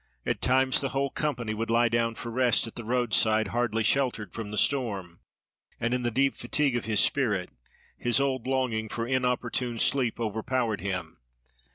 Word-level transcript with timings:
At 0.25 0.41
times, 0.41 0.81
the 0.81 0.89
whole 0.89 1.11
company 1.11 1.53
would 1.53 1.69
lie 1.69 1.87
down 1.87 2.15
for 2.15 2.31
rest 2.31 2.65
at 2.65 2.73
the 2.73 2.83
roadside, 2.83 3.49
hardly 3.49 3.83
sheltered 3.83 4.33
from 4.33 4.49
the 4.49 4.57
storm; 4.57 5.19
and 5.79 5.93
in 5.93 6.01
the 6.01 6.09
deep 6.09 6.33
fatigue 6.33 6.75
of 6.75 6.85
his 6.85 6.99
spirit, 6.99 7.51
his 7.99 8.19
old 8.19 8.47
longing 8.47 8.89
for 8.89 9.05
inopportune 9.05 9.77
sleep 9.77 10.19
overpowered 10.19 10.81
him. 10.81 11.19